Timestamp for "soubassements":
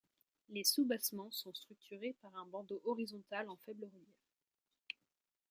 0.63-1.29